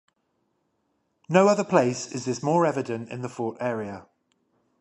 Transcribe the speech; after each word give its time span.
No 1.29 1.47
other 1.47 1.63
place 1.63 2.11
is 2.11 2.25
this 2.25 2.41
more 2.41 2.65
evident 2.65 3.09
in 3.09 3.21
the 3.21 3.29
Fort 3.29 3.57
area. 3.59 4.07